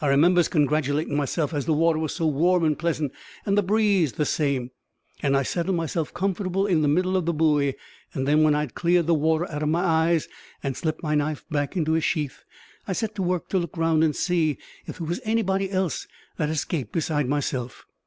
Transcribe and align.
I 0.00 0.06
remembers 0.06 0.48
congratulatin' 0.48 1.14
myself 1.14 1.52
as 1.52 1.66
the 1.66 1.74
water 1.74 1.98
was 1.98 2.14
so 2.14 2.26
warm 2.26 2.64
and 2.64 2.78
pleasant, 2.78 3.12
and 3.44 3.58
the 3.58 3.62
breeze 3.62 4.14
the 4.14 4.24
same, 4.24 4.70
as 5.22 5.34
I 5.34 5.42
settled 5.42 5.76
myself 5.76 6.14
comfortable 6.14 6.66
in 6.66 6.80
the 6.80 6.88
middle 6.88 7.18
of 7.18 7.26
the 7.26 7.34
buoy; 7.34 7.74
and 8.14 8.26
then, 8.26 8.42
when 8.42 8.54
I'd 8.54 8.74
cleared 8.74 9.06
the 9.06 9.12
water 9.12 9.46
out 9.52 9.62
of 9.62 9.68
my 9.68 9.84
eyes, 9.84 10.26
and 10.62 10.74
slipped 10.74 11.02
my 11.02 11.14
knife 11.14 11.44
back 11.50 11.76
into 11.76 11.92
his 11.92 12.04
sheath, 12.04 12.44
I 12.86 12.94
set 12.94 13.14
to 13.16 13.22
work 13.22 13.50
to 13.50 13.58
look 13.58 13.76
round 13.76 14.02
and 14.02 14.16
see 14.16 14.56
if 14.86 14.96
there 14.96 15.06
was 15.06 15.20
anybody 15.22 15.70
else 15.70 16.08
that 16.38 16.46
had 16.48 16.54
escaped 16.56 16.92
besides 16.94 17.28
myself. 17.28 17.84